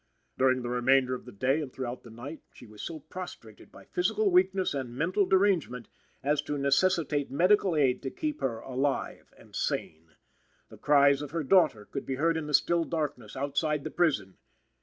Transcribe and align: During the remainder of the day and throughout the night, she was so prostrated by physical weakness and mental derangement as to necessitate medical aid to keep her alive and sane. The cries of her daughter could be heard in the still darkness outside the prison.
During 0.35 0.63
the 0.63 0.69
remainder 0.69 1.13
of 1.13 1.25
the 1.25 1.31
day 1.31 1.61
and 1.61 1.71
throughout 1.71 2.01
the 2.01 2.09
night, 2.09 2.41
she 2.55 2.65
was 2.65 2.81
so 2.81 3.01
prostrated 3.01 3.71
by 3.71 3.85
physical 3.85 4.31
weakness 4.31 4.73
and 4.73 4.95
mental 4.95 5.27
derangement 5.27 5.89
as 6.23 6.41
to 6.41 6.57
necessitate 6.57 7.29
medical 7.29 7.75
aid 7.75 8.01
to 8.01 8.09
keep 8.09 8.41
her 8.41 8.61
alive 8.61 9.31
and 9.37 9.55
sane. 9.55 10.15
The 10.69 10.77
cries 10.79 11.21
of 11.21 11.29
her 11.29 11.43
daughter 11.43 11.85
could 11.85 12.07
be 12.07 12.15
heard 12.15 12.35
in 12.35 12.47
the 12.47 12.55
still 12.55 12.83
darkness 12.83 13.35
outside 13.35 13.83
the 13.83 13.91
prison. 13.91 14.37